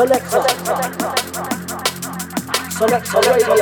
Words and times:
Selector 0.00 0.40
Radio. 3.20 3.54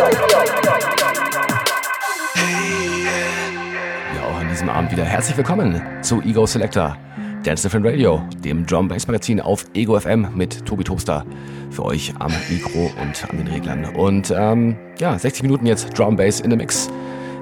Ja, 4.14 4.22
auch 4.24 4.38
an 4.38 4.48
diesem 4.48 4.68
Abend 4.68 4.92
wieder 4.92 5.02
herzlich 5.02 5.36
willkommen 5.36 5.82
zu 6.00 6.22
Ego 6.22 6.46
Selector, 6.46 6.96
Dance 7.42 7.64
Different 7.64 7.84
Radio, 7.84 8.22
dem 8.44 8.64
Drum 8.66 8.86
Bass 8.86 9.08
Magazin 9.08 9.40
auf 9.40 9.64
Ego 9.74 9.98
FM 9.98 10.28
mit 10.36 10.64
Tobi 10.64 10.84
Tobster 10.84 11.26
für 11.72 11.84
euch 11.84 12.14
am 12.20 12.30
Mikro 12.48 12.92
und 13.02 13.28
an 13.28 13.36
den 13.36 13.48
Reglern. 13.48 13.96
Und 13.96 14.30
ähm, 14.30 14.76
ja, 15.00 15.18
60 15.18 15.42
Minuten 15.42 15.66
jetzt 15.66 15.98
Drum 15.98 16.14
Bass 16.14 16.38
in 16.38 16.52
the 16.52 16.56
Mix. 16.56 16.88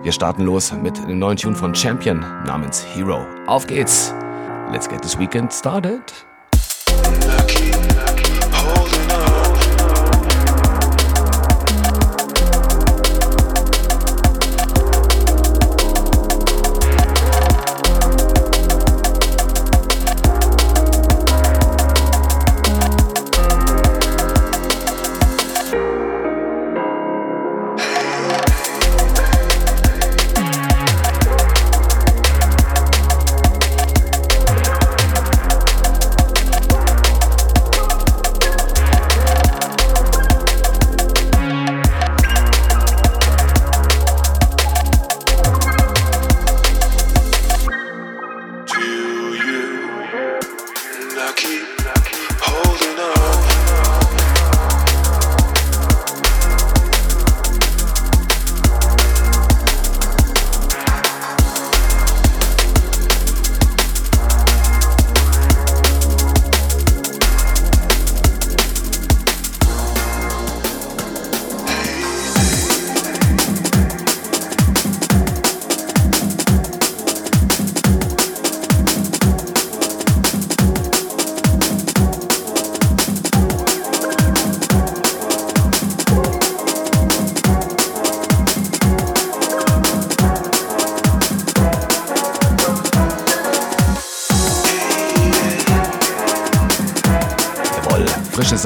Wir 0.04 0.12
starten 0.12 0.46
los 0.46 0.72
mit 0.72 0.98
einem 1.00 1.18
neuen 1.18 1.36
Tune 1.36 1.54
von 1.54 1.74
Champion 1.74 2.20
namens 2.46 2.82
Hero. 2.94 3.26
Auf 3.46 3.66
geht's! 3.66 4.14
Let's 4.72 4.88
get 4.88 5.02
this 5.02 5.18
weekend 5.18 5.52
started. 5.52 6.14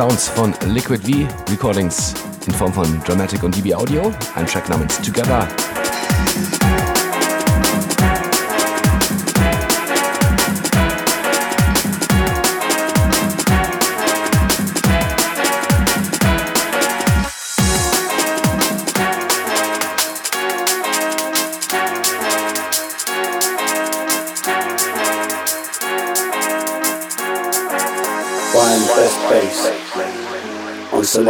Sounds 0.00 0.28
von 0.28 0.54
Liquid 0.72 1.02
V 1.04 1.28
Recordings 1.50 2.14
in 2.46 2.54
Form 2.54 2.72
von 2.72 3.02
Dramatic 3.04 3.42
und 3.42 3.54
DB 3.54 3.74
Audio, 3.74 4.10
ein 4.34 4.46
Track 4.46 4.66
namens 4.70 4.98
Together. 5.02 5.46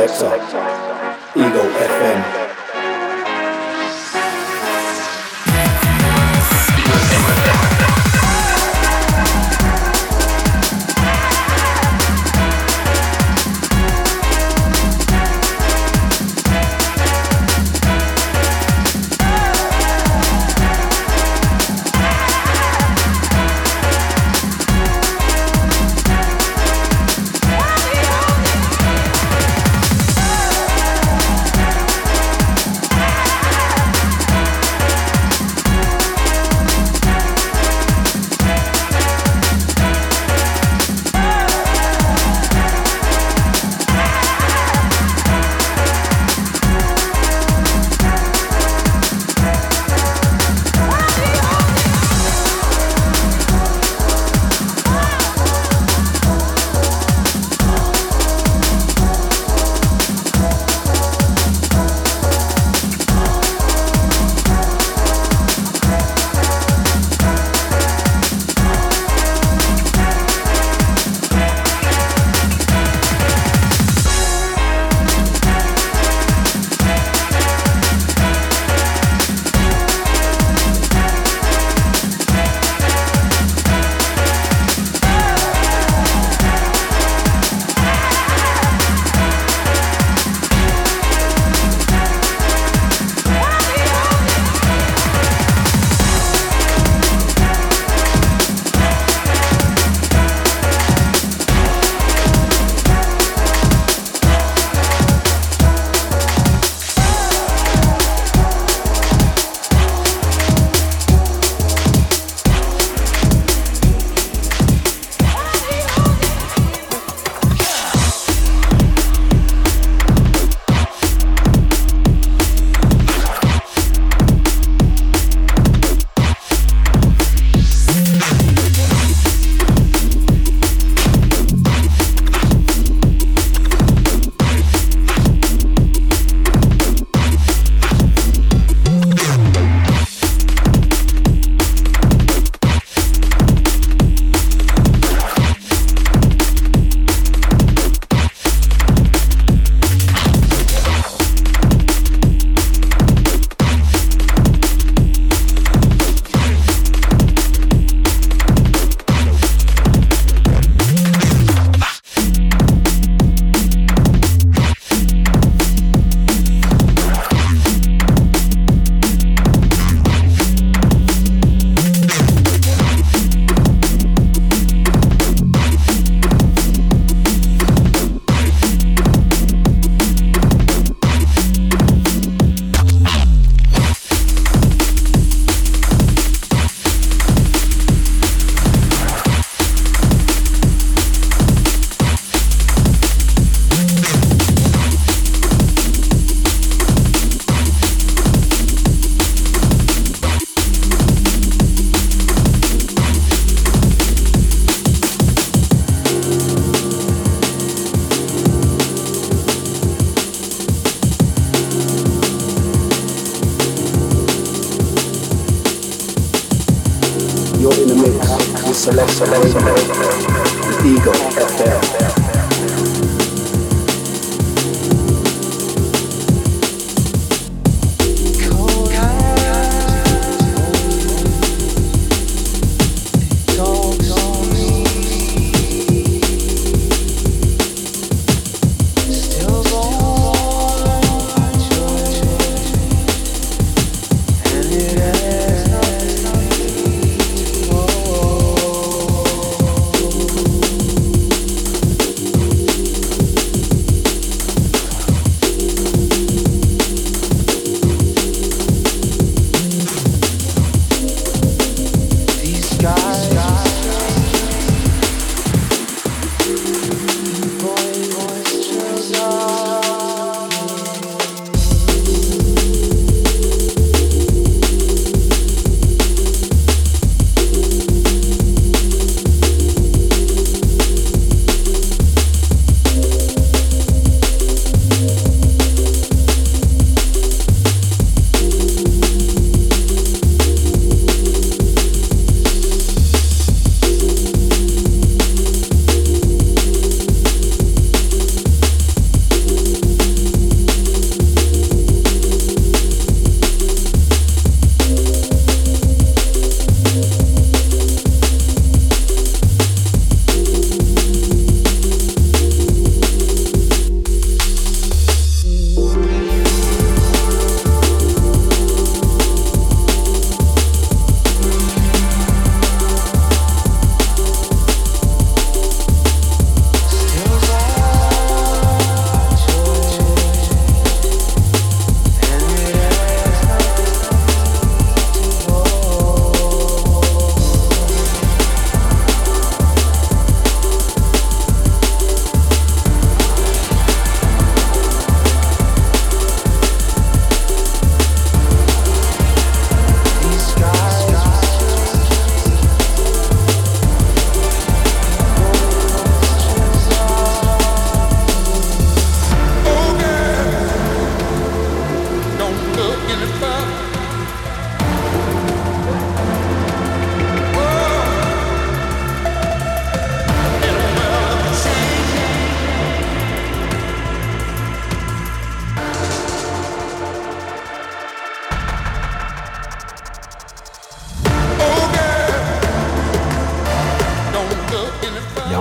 Selector, 0.09 0.69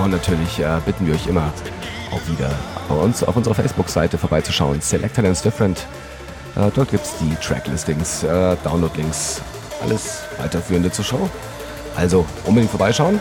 äh, 0.04 0.80
bitten 0.86 1.06
wir 1.06 1.14
euch 1.14 1.26
immer 1.26 1.52
auch 2.10 2.28
wieder 2.28 2.50
bei 2.88 2.94
uns 2.94 3.22
auf 3.22 3.36
unserer 3.36 3.54
Facebook-Seite 3.54 4.18
vorbeizuschauen. 4.18 4.80
Selected 4.80 5.24
and 5.24 5.44
Different. 5.44 5.86
Äh, 6.56 6.70
dort 6.74 6.90
gibt 6.90 7.04
es 7.04 7.16
die 7.18 7.34
Tracklistings, 7.36 8.22
äh, 8.22 8.56
Download-Links, 8.64 9.42
alles 9.82 10.22
weiterführende 10.38 10.90
zur 10.90 11.04
Show. 11.04 11.30
Also 11.96 12.24
unbedingt 12.46 12.70
vorbeischauen, 12.70 13.20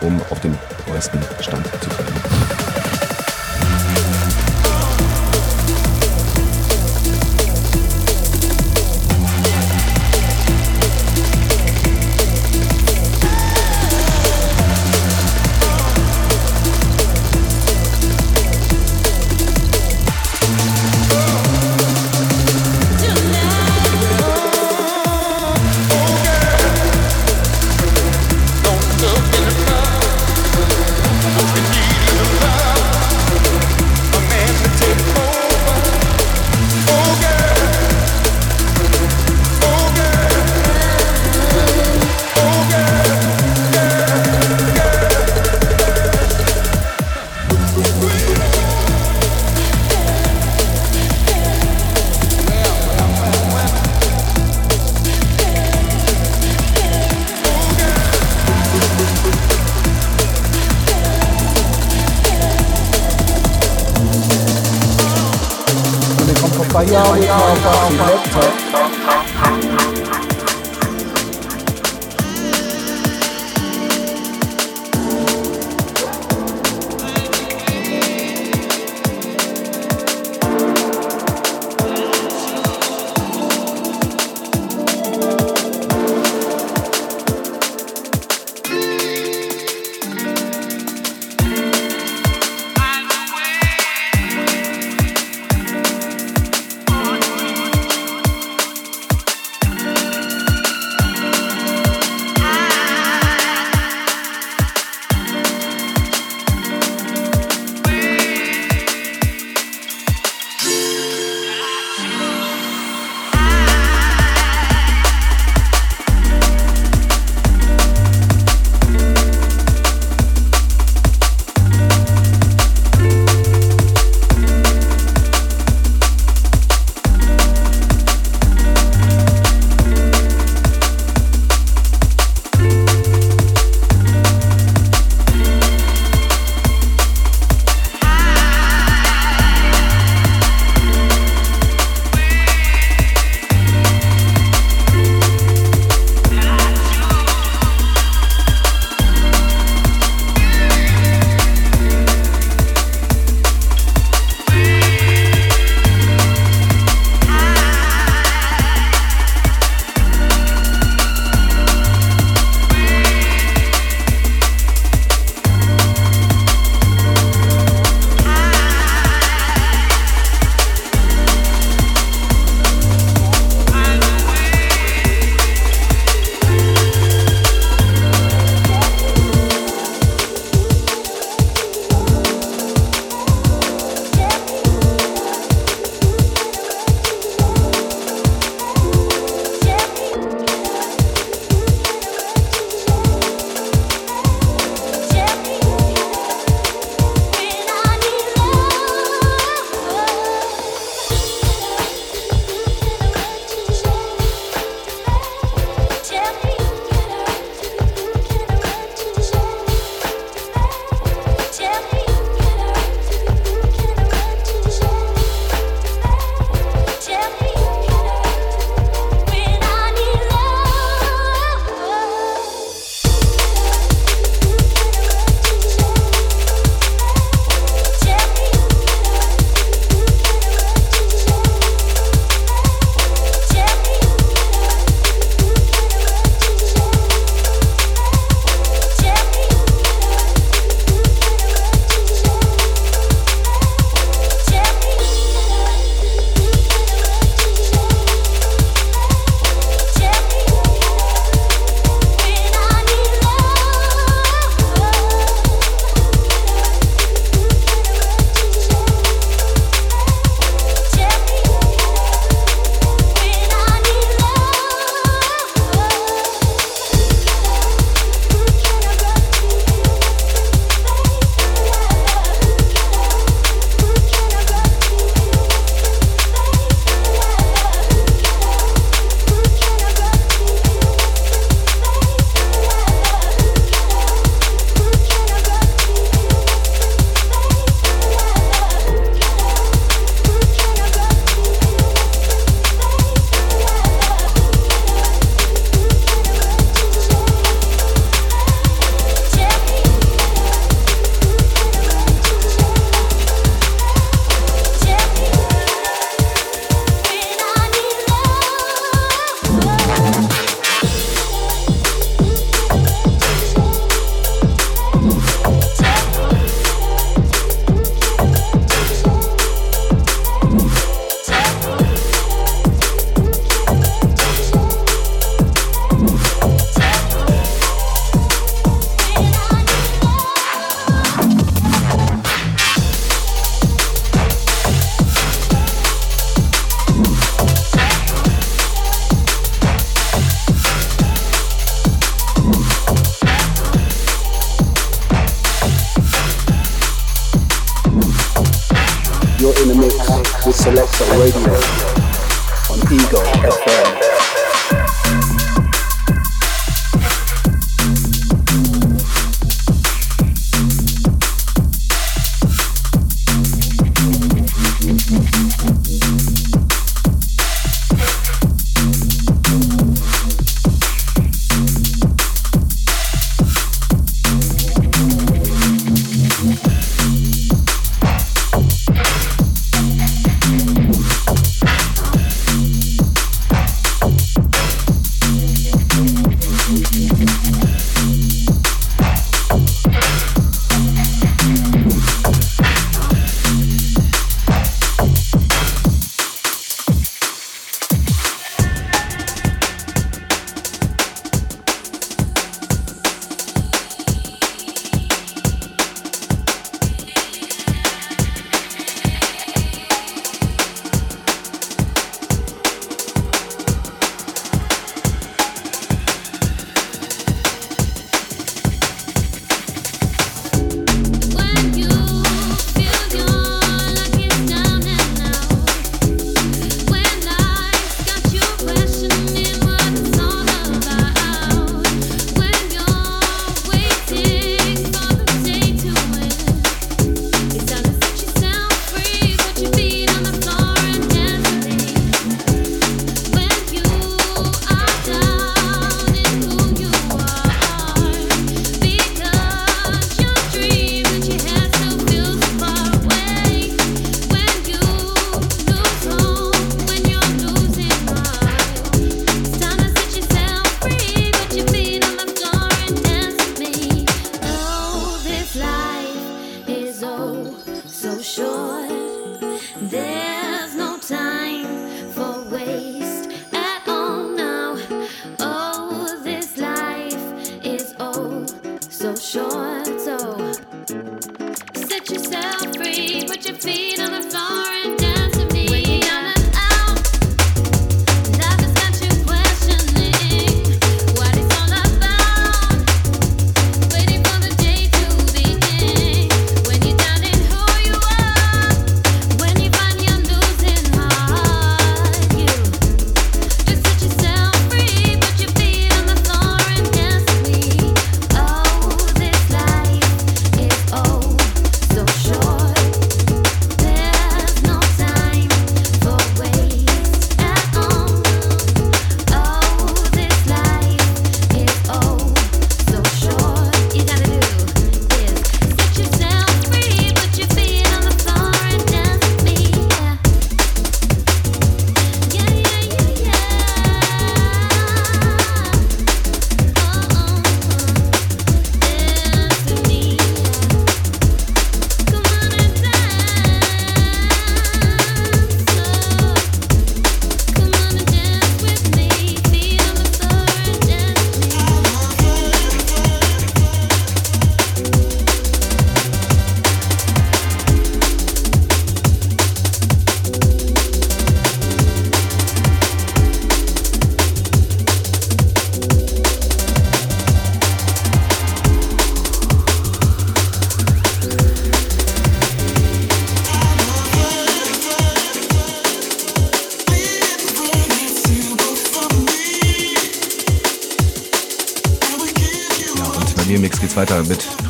um 0.00 0.20
auf 0.30 0.40
dem 0.40 0.58
neuesten 0.88 1.20
Stand 1.40 1.66
zu 1.80 1.88
bleiben. 1.88 2.61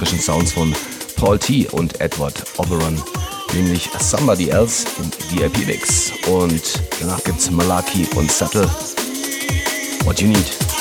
Frischen 0.03 0.19
Sounds 0.19 0.53
von 0.53 0.75
Paul 1.15 1.39
T. 1.39 1.69
und 1.69 2.01
Edward 2.01 2.35
Oberon, 2.59 3.01
nämlich 3.55 3.89
Somebody 4.01 4.49
Else 4.49 4.85
im 4.99 5.39
VIP-Mix. 5.39 6.11
Und 6.29 6.83
danach 6.99 7.23
gibt's 7.23 7.49
Malaki 7.53 8.09
und 8.17 8.31
Subtle. 8.31 8.69
What 10.05 10.21
You 10.21 10.27
Need. 10.27 10.72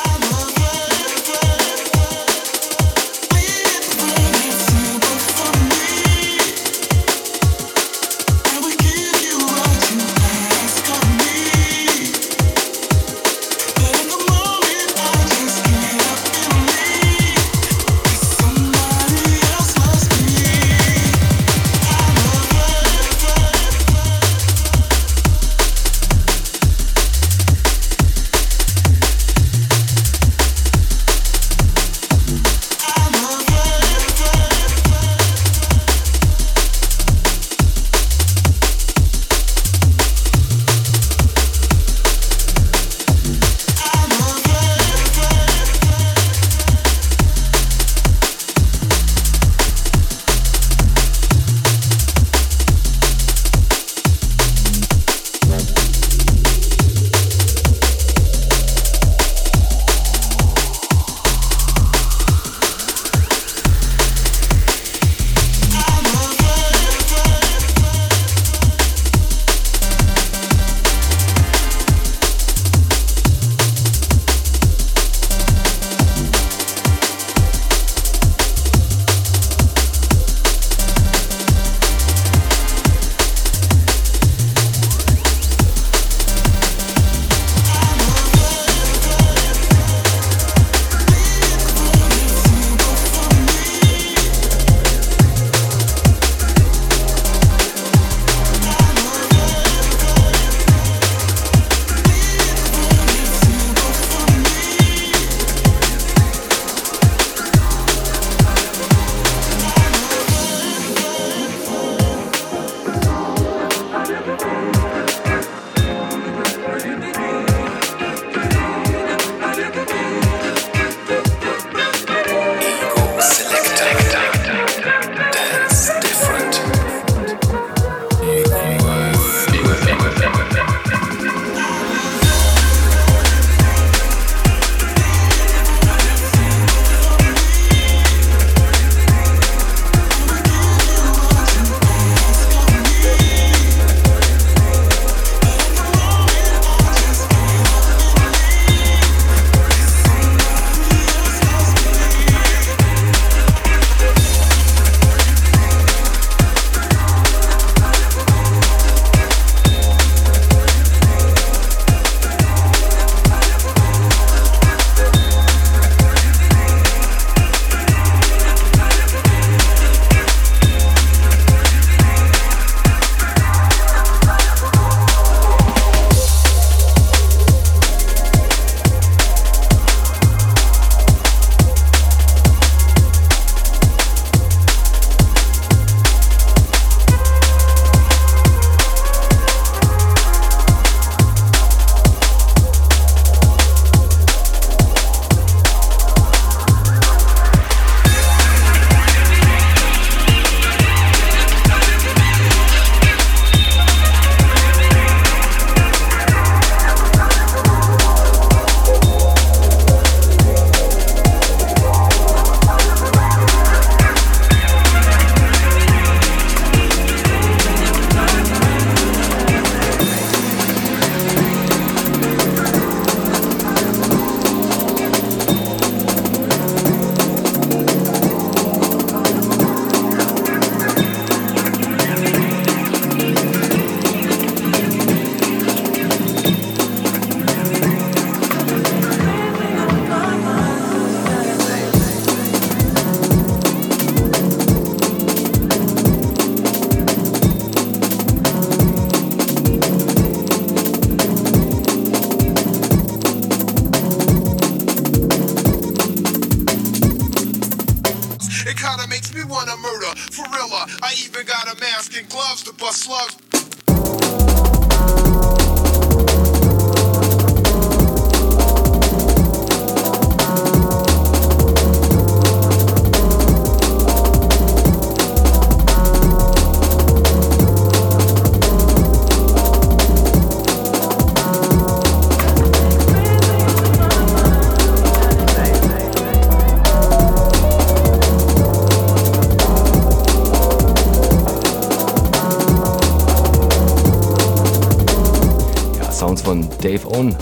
Dave 296.31 297.05
Owen. 297.07 297.35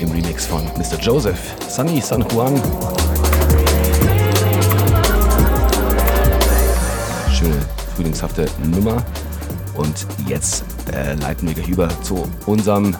Im 0.00 0.10
Remix 0.10 0.46
von 0.46 0.64
Mr. 0.76 0.98
Joseph, 1.00 1.38
Sunny 1.68 2.00
San 2.00 2.24
Juan. 2.32 2.60
Schöne 7.32 7.54
frühlingshafte 7.94 8.48
Nummer. 8.74 9.04
Und 9.76 10.04
jetzt 10.26 10.64
äh, 10.92 11.14
leiten 11.14 11.46
wir 11.46 11.54
gleich 11.54 11.68
über 11.68 11.88
zu 12.02 12.28
unserem 12.46 12.96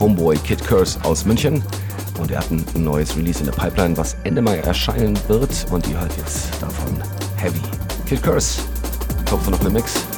Homeboy 0.00 0.38
Kid 0.38 0.66
Curse 0.66 0.98
aus 1.04 1.24
München. 1.24 1.62
Und 2.18 2.32
er 2.32 2.40
hat 2.40 2.50
ein 2.50 2.64
neues 2.74 3.16
Release 3.16 3.38
in 3.38 3.46
der 3.46 3.52
Pipeline, 3.52 3.96
was 3.96 4.16
Ende 4.24 4.42
Mai 4.42 4.58
erscheinen 4.58 5.16
wird. 5.28 5.66
Und 5.70 5.86
ihr 5.86 6.00
hört 6.00 6.16
jetzt 6.16 6.48
davon 6.60 7.00
Heavy. 7.36 7.62
Kid 8.06 8.24
Curse, 8.24 8.60
kommt 9.30 9.48
noch 9.48 9.60
eine 9.60 9.70
Mix. 9.70 10.09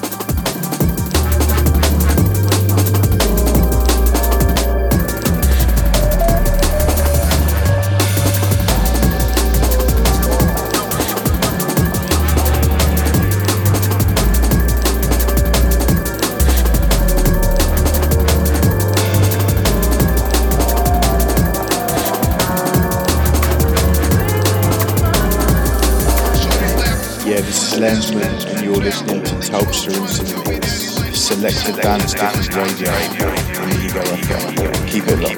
Selected 31.50 31.82
Dance 31.82 32.14
Radio 32.54 32.88
on 32.92 33.82
Ego 33.82 34.00
FM. 34.00 34.88
Keep 34.88 35.08
it 35.08 35.18
locked. 35.18 35.31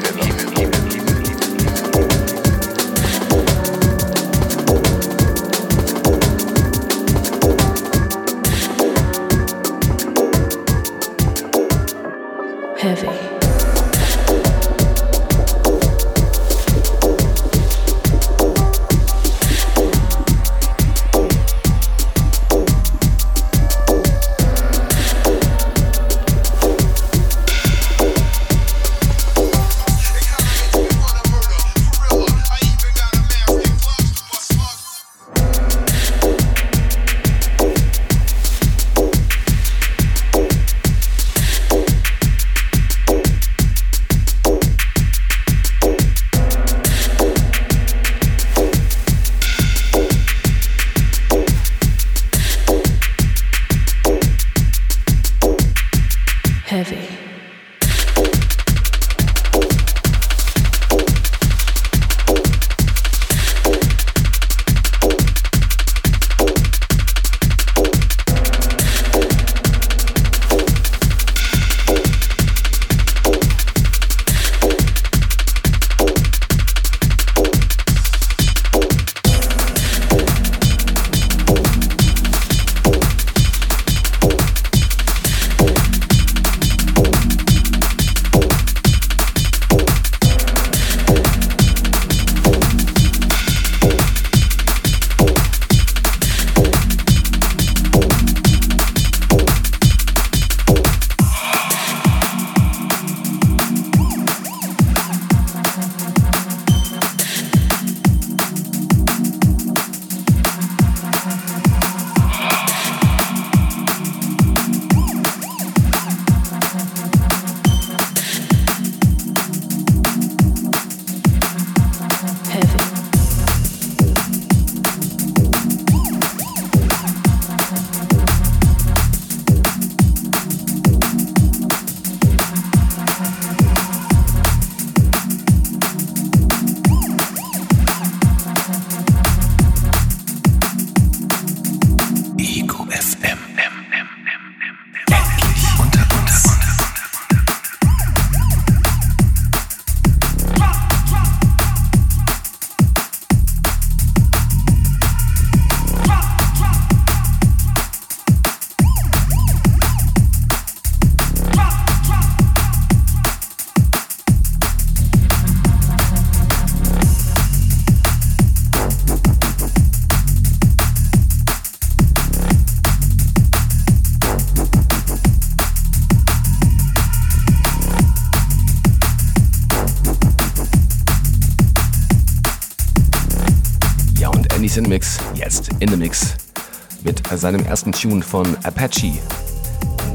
Seinem 187.36 187.64
ersten 187.64 187.92
Tune 187.92 188.22
von 188.22 188.46
Apache 188.64 189.12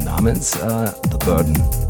namens 0.04 0.56
uh, 0.56 0.90
The 1.12 1.18
Burden. 1.26 1.89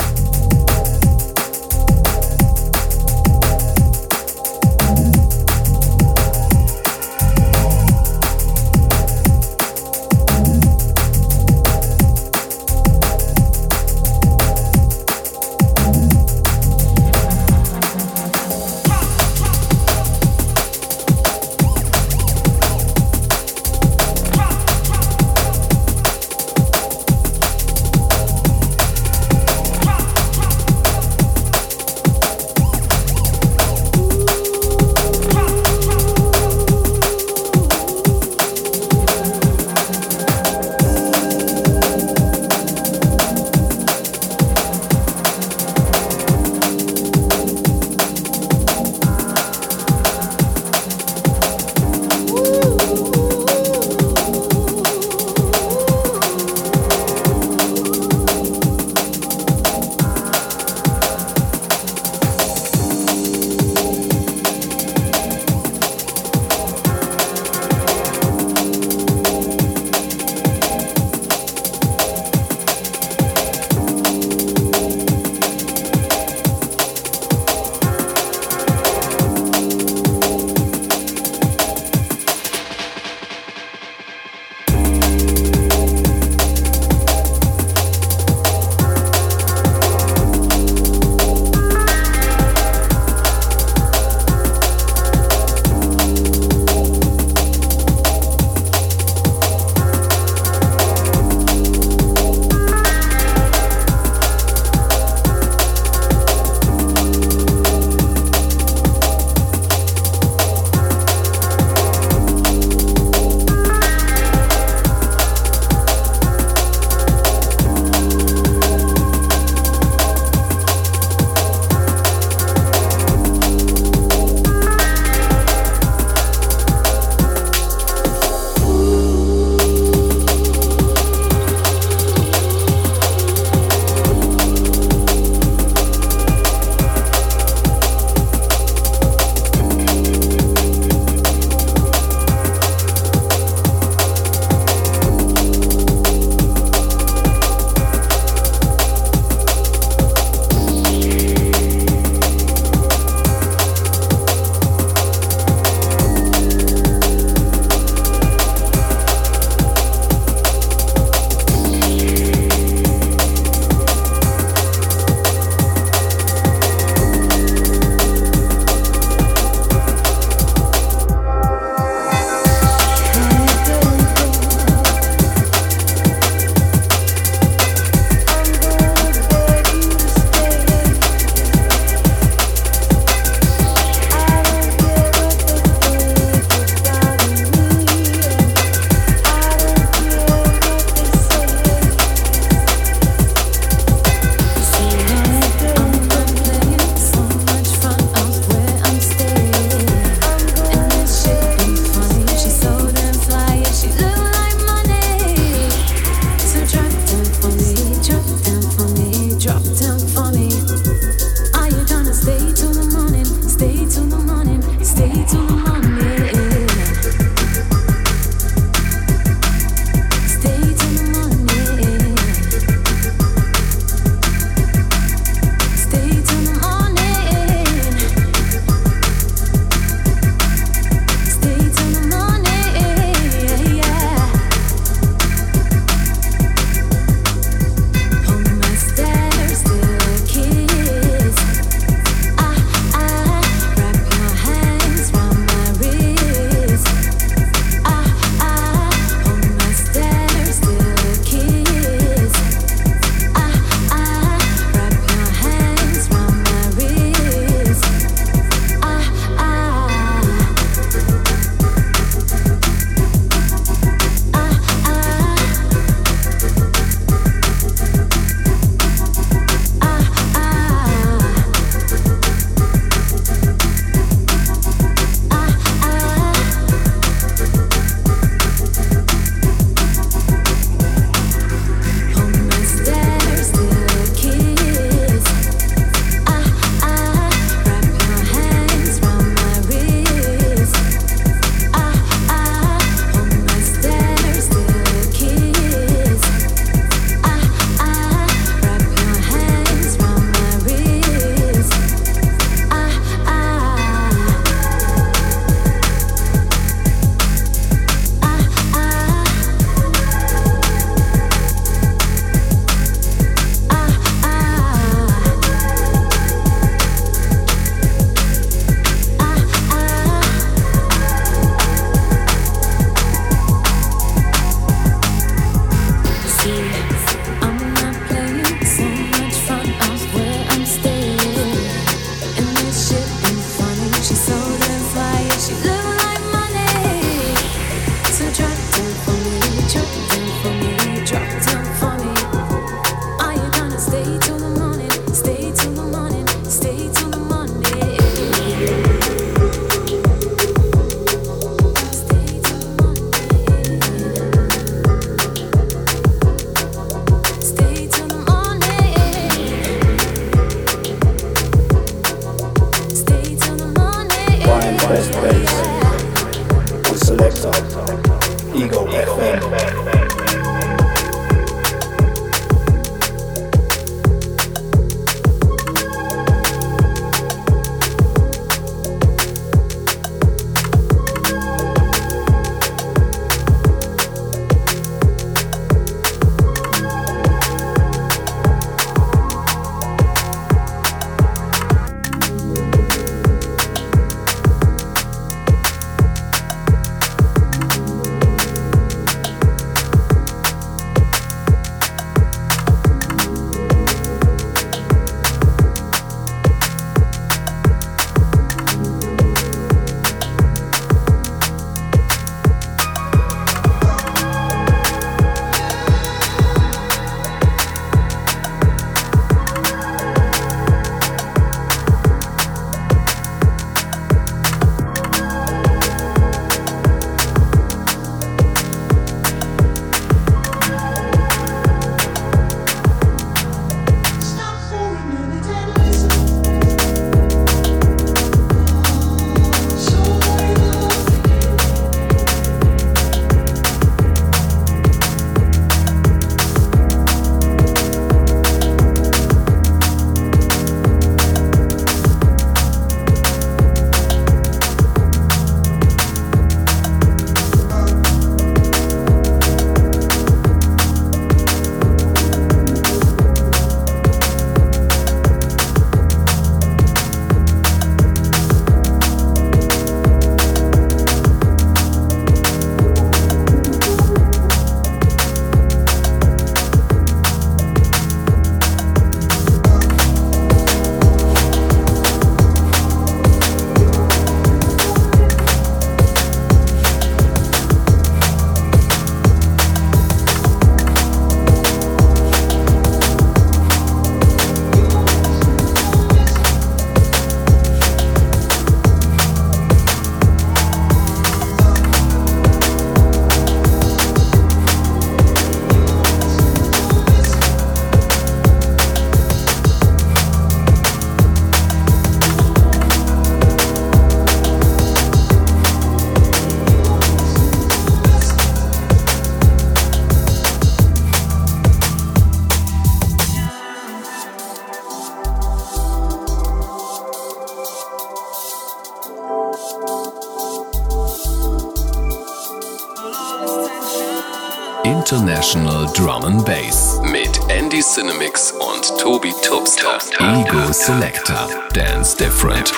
International 535.49 535.91
Drum 535.93 536.25
and 536.25 536.45
Bass 536.45 536.99
mit 537.01 537.39
Andy 537.49 537.81
Cinemix 537.81 538.51
und 538.51 538.99
Tobi 538.99 539.33
Tubster. 539.41 539.97
Ego 540.19 540.71
Selector. 540.71 541.49
Dance 541.73 542.15
Different. 542.15 542.71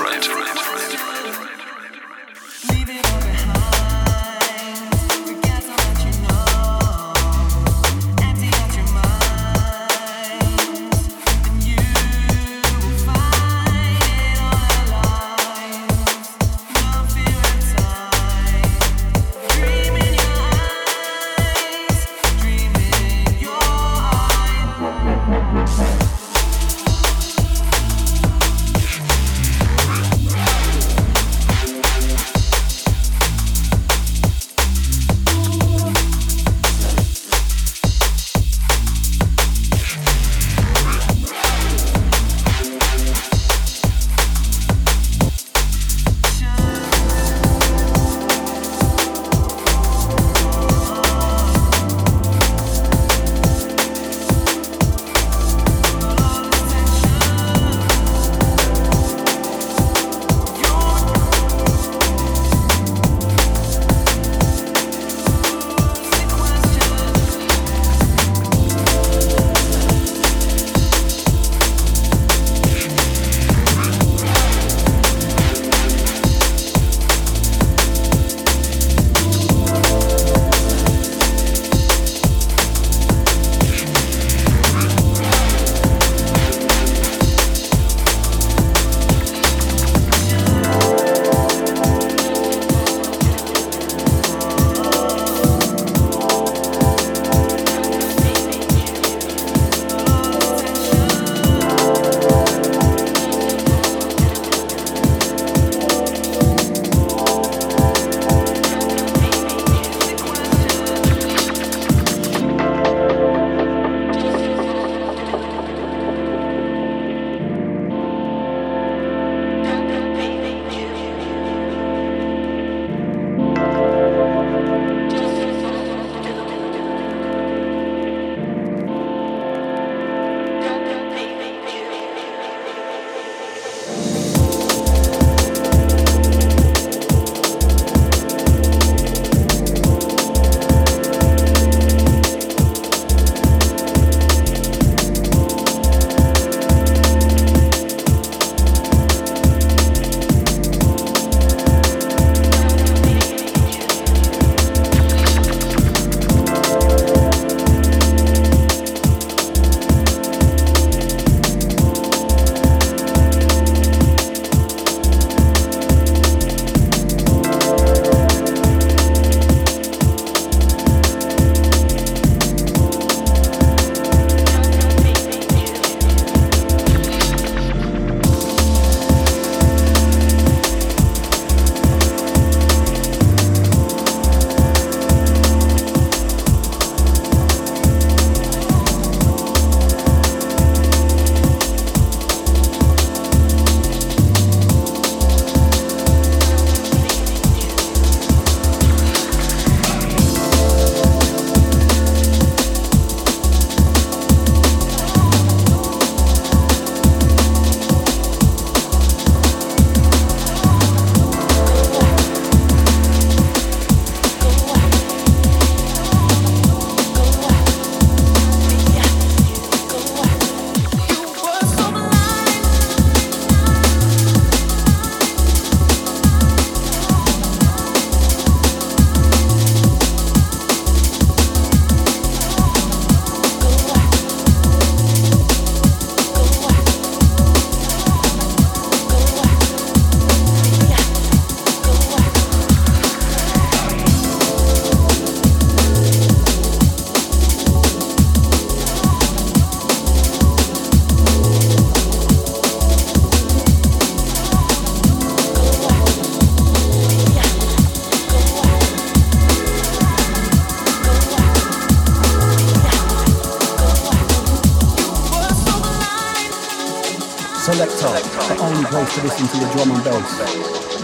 Listen 269.24 269.48
to 269.48 269.66
the 269.66 269.72
drum 269.74 269.92
and 269.92 270.04
bass 270.04 270.40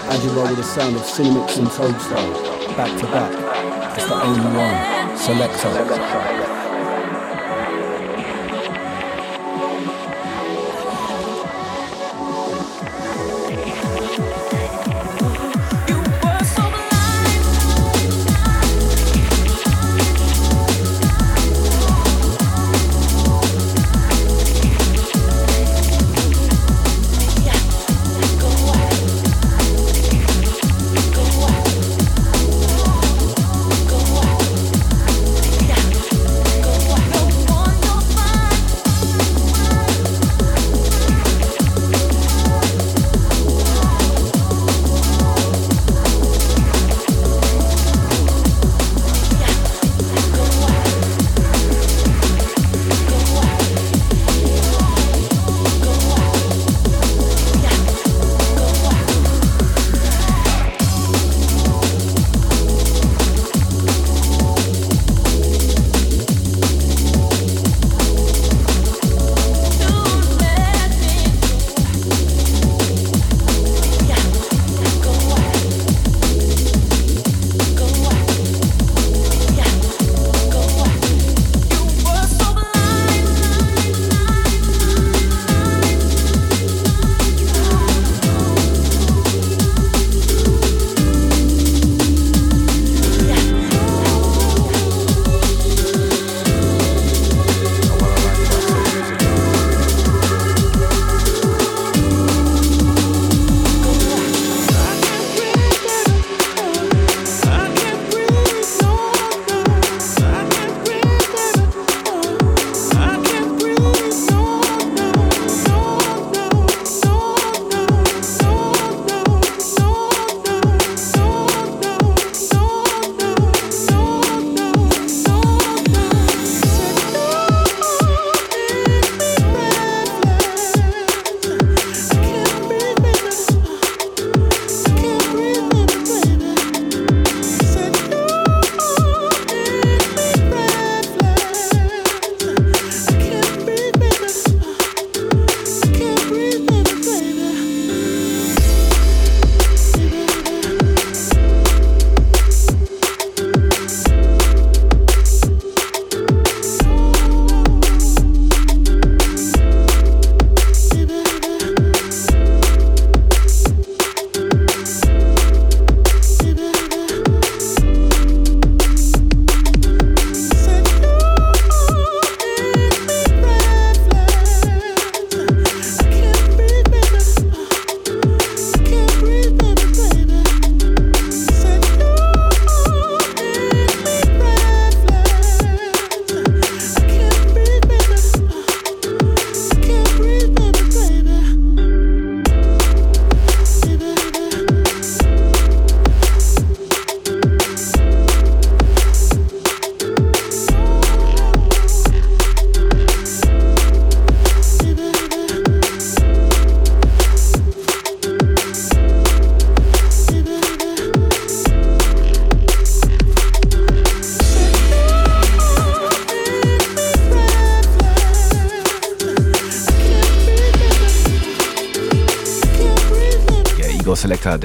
as 0.10 0.26
you 0.26 0.32
roll 0.32 0.48
with 0.48 0.58
the 0.58 0.64
sound 0.64 0.96
of 0.96 1.04
Cinemix 1.04 1.58
and 1.58 1.68
Toadstar 1.68 2.76
back 2.76 3.00
to 3.00 3.06
back. 3.08 3.96
It's 3.98 4.08
the 4.08 4.16
only 4.16 4.42
one, 4.58 5.18
Selector. 5.18 6.37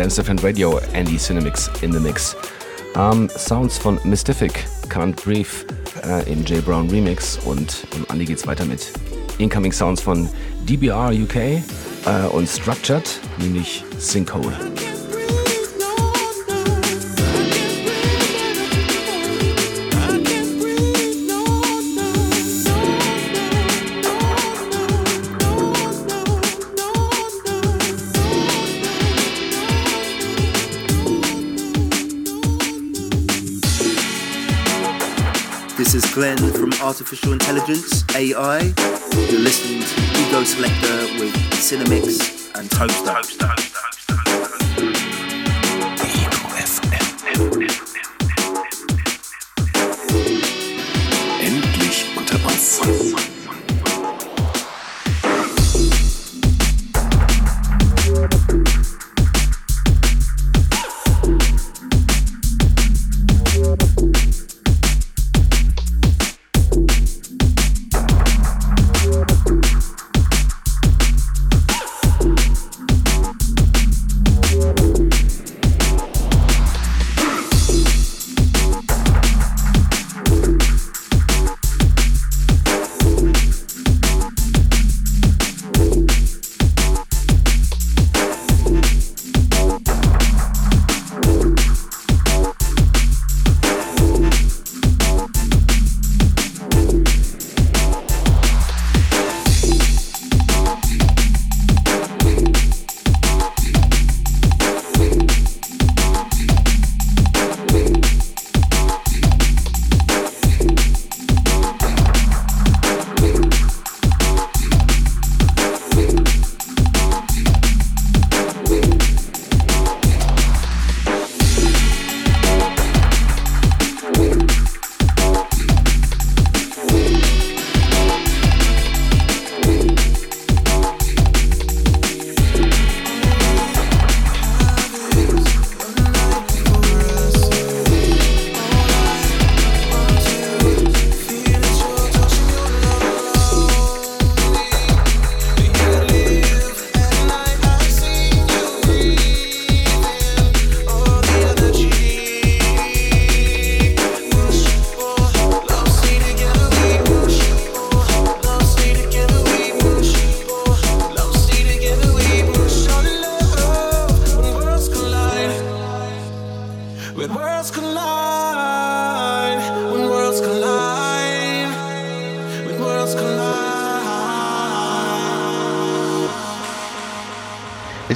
Dance 0.02 0.16
Different 0.16 0.42
Radio, 0.42 0.80
Andy 0.94 1.16
Cinemix 1.16 1.70
in 1.80 1.92
the 1.92 2.00
Mix. 2.00 2.34
Um, 2.96 3.28
Sounds 3.28 3.78
von 3.78 4.00
Mystific, 4.02 4.66
Can't 4.88 5.14
Breathe 5.22 5.46
äh, 6.02 6.28
im 6.28 6.44
J 6.44 6.60
Brown 6.64 6.90
Remix 6.90 7.38
und 7.44 7.86
im 7.94 8.04
Andy 8.10 8.24
geht's 8.24 8.44
weiter 8.44 8.64
mit 8.64 8.92
Incoming 9.38 9.70
Sounds 9.70 10.02
von 10.02 10.28
DBR 10.68 11.12
UK 11.12 11.36
äh, 11.36 11.62
und 12.32 12.48
Structured, 12.48 13.08
nämlich 13.38 13.84
Sinkhole. 13.96 14.71
Artificial 36.82 37.32
Intelligence, 37.32 38.04
AI. 38.16 38.74
You're 39.30 39.40
listening 39.40 39.82
to 39.82 40.28
Ego 40.28 40.42
Selector 40.42 41.20
with 41.20 41.32
Cinemix 41.52 42.50
and 42.58 42.68
Toaster. 42.70 43.12
Toaster. 43.38 43.71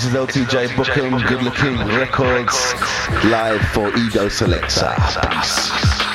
LTJ 0.05 0.77
Booking, 0.77 1.17
Good 1.27 1.43
Looking 1.43 1.79
Records, 1.97 2.75
live 3.25 3.63
for 3.69 3.89
Ego 3.97 4.29
Selector. 4.29 4.93
Peace. 5.31 6.06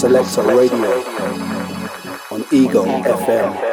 Selector 0.00 0.44
Radio 0.44 0.78
on 2.30 2.42
Ego 2.50 2.86
FM. 2.86 3.69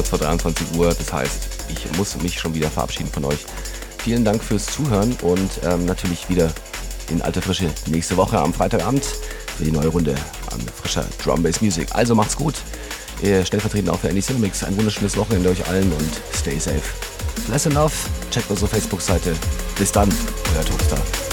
Kurz 0.00 0.08
vor 0.08 0.18
23 0.18 0.78
Uhr. 0.78 0.94
Das 0.94 1.12
heißt, 1.12 1.48
ich 1.68 1.96
muss 1.98 2.16
mich 2.22 2.38
schon 2.38 2.54
wieder 2.54 2.70
verabschieden 2.70 3.10
von 3.12 3.26
euch. 3.26 3.44
Vielen 3.98 4.24
Dank 4.24 4.42
fürs 4.42 4.64
Zuhören 4.66 5.14
und 5.22 5.50
ähm, 5.62 5.84
natürlich 5.84 6.28
wieder 6.30 6.50
in 7.10 7.20
alter 7.20 7.42
Frische 7.42 7.70
nächste 7.86 8.16
Woche 8.16 8.38
am 8.38 8.54
Freitagabend 8.54 9.04
für 9.56 9.64
die 9.64 9.72
neue 9.72 9.88
Runde 9.88 10.14
an 10.50 10.60
frischer 10.80 11.04
Drum 11.22 11.42
Bass 11.42 11.60
Music. 11.60 11.88
Also 11.90 12.14
macht's 12.14 12.36
gut. 12.36 12.54
Ihr 13.22 13.44
stellvertretend 13.44 13.90
auch 13.90 14.00
für 14.00 14.08
Andy 14.08 14.22
Cinemix. 14.22 14.64
Ein 14.64 14.76
wunderschönes 14.78 15.18
Wochenende 15.18 15.50
euch 15.50 15.66
allen 15.68 15.92
und 15.92 16.20
stay 16.34 16.58
safe. 16.58 16.80
Bless 17.46 17.66
enough. 17.66 18.08
Checkt 18.30 18.50
unsere 18.50 18.68
Facebook-Seite. 18.68 19.34
Bis 19.78 19.92
dann, 19.92 20.08
euer 20.56 20.64
Topstar. 20.64 21.29